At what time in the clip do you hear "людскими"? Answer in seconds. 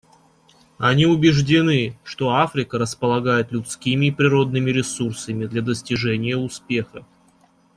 3.51-4.07